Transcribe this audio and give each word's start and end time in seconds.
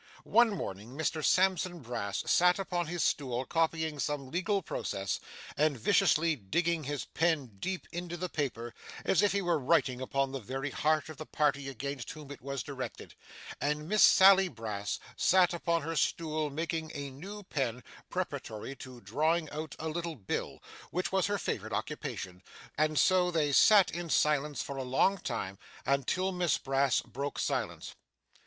One 0.23 0.49
morning 0.49 0.97
Mr 0.97 1.23
Sampson 1.23 1.77
Brass 1.79 2.23
sat 2.25 2.57
upon 2.57 2.87
his 2.87 3.03
stool 3.03 3.45
copying 3.45 3.99
some 3.99 4.31
legal 4.31 4.63
process, 4.63 5.19
and 5.55 5.77
viciously 5.79 6.35
digging 6.35 6.85
his 6.85 7.05
pen 7.05 7.57
deep 7.59 7.87
into 7.91 8.17
the 8.17 8.27
paper, 8.27 8.73
as 9.05 9.21
if 9.21 9.31
he 9.31 9.43
were 9.43 9.59
writing 9.59 10.01
upon 10.01 10.31
the 10.31 10.39
very 10.39 10.71
heart 10.71 11.07
of 11.09 11.17
the 11.17 11.25
party 11.27 11.69
against 11.69 12.09
whom 12.09 12.31
it 12.31 12.41
was 12.41 12.63
directed; 12.63 13.13
and 13.61 13.87
Miss 13.87 14.01
Sally 14.01 14.47
Brass 14.47 14.97
sat 15.15 15.53
upon 15.53 15.83
her 15.83 15.95
stool 15.95 16.49
making 16.49 16.91
a 16.95 17.11
new 17.11 17.43
pen 17.43 17.83
preparatory 18.09 18.75
to 18.77 19.01
drawing 19.01 19.51
out 19.51 19.75
a 19.77 19.87
little 19.87 20.15
bill, 20.15 20.63
which 20.89 21.11
was 21.11 21.27
her 21.27 21.37
favourite 21.37 21.73
occupation; 21.75 22.41
and 22.75 22.97
so 22.97 23.29
they 23.29 23.51
sat 23.51 23.91
in 23.91 24.09
silence 24.09 24.63
for 24.63 24.77
a 24.77 24.83
long 24.83 25.19
time, 25.19 25.59
until 25.85 26.31
Miss 26.31 26.57
Brass 26.57 27.01
broke 27.01 27.37
silence. 27.37 27.93